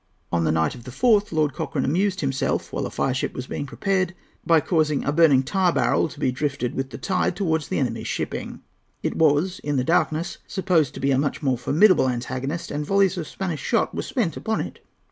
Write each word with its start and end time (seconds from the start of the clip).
On 0.31 0.45
the 0.45 0.51
night 0.51 0.73
of 0.73 0.83
the 0.85 0.89
4th, 0.89 1.31
Lord 1.31 1.53
Cochrane 1.53 1.85
amused 1.85 2.21
himself, 2.21 2.73
while 2.73 2.87
a 2.87 2.89
fireship 2.89 3.35
was 3.35 3.45
being 3.45 3.67
prepared, 3.67 4.15
by 4.43 4.59
causing 4.59 5.05
a 5.05 5.11
burning 5.11 5.43
tar 5.43 5.71
barrel 5.71 6.09
to 6.09 6.19
be 6.19 6.31
drifted 6.31 6.73
with 6.73 6.89
the 6.89 6.97
tide 6.97 7.35
towards 7.35 7.67
the 7.67 7.77
enemy's 7.77 8.07
shipping. 8.07 8.61
It 9.03 9.15
was, 9.15 9.59
in 9.63 9.75
the 9.75 9.83
darkness, 9.83 10.39
supposed 10.47 10.95
to 10.95 10.99
be 10.99 11.11
a 11.11 11.19
much 11.19 11.43
more 11.43 11.55
formidable 11.55 12.09
antagonist, 12.09 12.71
and 12.71 12.83
volleys 12.83 13.15
of 13.15 13.27
Spanish 13.27 13.61
shot 13.61 13.93
were 13.93 14.01
spent 14.01 14.35
upon 14.35 14.61
it. 14.61 14.79